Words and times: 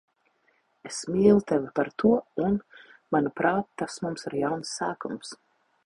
Es 0.89 1.01
mīlu 1.15 1.43
tevi 1.51 1.69
par 1.81 1.91
to 2.03 2.13
un, 2.47 2.57
manuprāt, 3.17 3.71
tas 3.83 4.03
mums 4.07 4.31
ir 4.31 4.39
jauns 4.47 4.77
sākums. 4.81 5.41